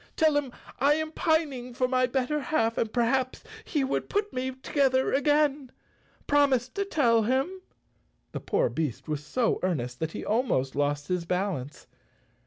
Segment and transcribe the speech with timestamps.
[0.15, 4.33] Tell him I am pining for my bet¬ ter half and perhaps he would put
[4.33, 5.71] me together again.
[6.25, 7.61] Promise to tell him."
[8.31, 11.85] The poor beast was so earnest that he almost lost his balance.